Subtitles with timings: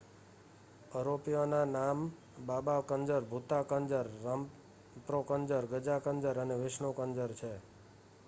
[0.91, 1.99] અરોપીઓના નામ
[2.47, 7.51] બાબા કંજર ભુતા કંજર રામ્પ્રો કંજર ગઝા કંજર અને વિષ્ણુ કંજર છે